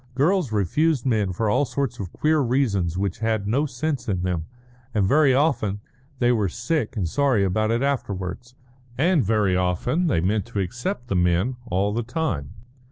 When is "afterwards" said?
7.83-8.55